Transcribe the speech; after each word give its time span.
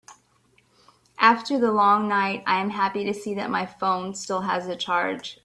After 1.19 1.59
the 1.59 1.71
long 1.71 2.07
night, 2.07 2.41
I 2.47 2.59
am 2.59 2.71
happy 2.71 3.05
to 3.05 3.13
see 3.13 3.35
that 3.35 3.51
my 3.51 3.67
phone 3.67 4.15
still 4.15 4.41
has 4.41 4.67
a 4.67 4.75
charge. 4.75 5.39